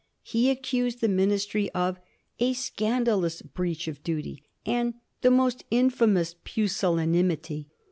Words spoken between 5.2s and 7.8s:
"the most infamous pusillanimity."